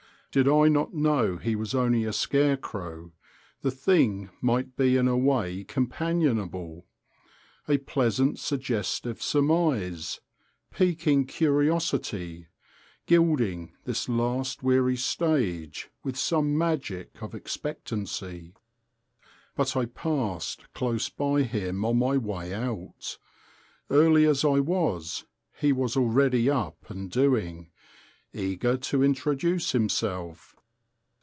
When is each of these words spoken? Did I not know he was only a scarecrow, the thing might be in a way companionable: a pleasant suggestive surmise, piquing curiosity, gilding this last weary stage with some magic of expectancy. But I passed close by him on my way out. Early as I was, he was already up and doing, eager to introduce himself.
Did 0.33 0.47
I 0.47 0.69
not 0.69 0.93
know 0.93 1.35
he 1.35 1.57
was 1.57 1.75
only 1.75 2.05
a 2.05 2.13
scarecrow, 2.13 3.11
the 3.63 3.69
thing 3.69 4.29
might 4.39 4.77
be 4.77 4.95
in 4.95 5.09
a 5.09 5.17
way 5.17 5.65
companionable: 5.65 6.85
a 7.67 7.79
pleasant 7.79 8.39
suggestive 8.39 9.21
surmise, 9.21 10.21
piquing 10.71 11.25
curiosity, 11.25 12.47
gilding 13.07 13.73
this 13.83 14.07
last 14.07 14.63
weary 14.63 14.95
stage 14.95 15.89
with 16.01 16.17
some 16.17 16.57
magic 16.57 17.21
of 17.21 17.35
expectancy. 17.35 18.53
But 19.57 19.75
I 19.75 19.85
passed 19.85 20.61
close 20.73 21.09
by 21.09 21.41
him 21.43 21.83
on 21.83 21.97
my 21.97 22.15
way 22.15 22.53
out. 22.53 23.17
Early 23.89 24.25
as 24.27 24.45
I 24.45 24.61
was, 24.61 25.25
he 25.59 25.73
was 25.73 25.97
already 25.97 26.49
up 26.49 26.77
and 26.89 27.11
doing, 27.11 27.67
eager 28.33 28.77
to 28.77 29.03
introduce 29.03 29.73
himself. 29.73 30.55